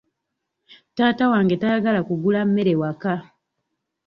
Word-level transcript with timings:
Taata 0.95 1.23
wange 1.31 1.55
tayagala 1.61 1.99
kugula 2.07 2.39
mmere 2.47 2.73
waka. 2.81 3.13